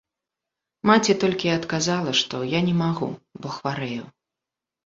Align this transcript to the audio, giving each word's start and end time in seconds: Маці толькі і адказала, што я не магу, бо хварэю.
Маці 0.89 1.13
толькі 1.25 1.45
і 1.51 1.51
адказала, 1.59 2.11
што 2.21 2.35
я 2.57 2.63
не 2.71 2.73
магу, 2.83 3.09
бо 3.45 3.53
хварэю. 3.59 4.03